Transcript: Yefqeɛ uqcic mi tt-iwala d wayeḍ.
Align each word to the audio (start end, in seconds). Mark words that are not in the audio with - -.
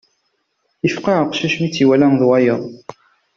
Yefqeɛ 0.83 1.17
uqcic 1.23 1.55
mi 1.59 1.69
tt-iwala 1.69 2.07
d 2.19 2.21
wayeḍ. 2.27 2.61